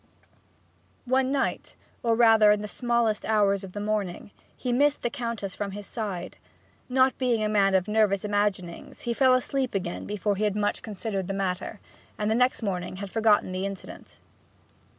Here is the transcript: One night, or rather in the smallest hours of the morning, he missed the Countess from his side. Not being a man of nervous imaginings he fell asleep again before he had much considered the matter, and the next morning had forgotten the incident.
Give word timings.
One 1.05 1.31
night, 1.31 1.75
or 2.01 2.15
rather 2.15 2.49
in 2.49 2.63
the 2.63 2.67
smallest 2.67 3.23
hours 3.23 3.63
of 3.63 3.73
the 3.73 3.79
morning, 3.79 4.31
he 4.57 4.73
missed 4.73 5.03
the 5.03 5.11
Countess 5.11 5.53
from 5.53 5.73
his 5.73 5.85
side. 5.85 6.37
Not 6.89 7.15
being 7.19 7.43
a 7.43 7.47
man 7.47 7.75
of 7.75 7.87
nervous 7.87 8.25
imaginings 8.25 9.01
he 9.01 9.13
fell 9.13 9.35
asleep 9.35 9.75
again 9.75 10.07
before 10.07 10.37
he 10.37 10.43
had 10.43 10.55
much 10.55 10.81
considered 10.81 11.27
the 11.27 11.35
matter, 11.35 11.79
and 12.17 12.31
the 12.31 12.33
next 12.33 12.63
morning 12.63 12.95
had 12.95 13.11
forgotten 13.11 13.51
the 13.51 13.67
incident. 13.67 14.17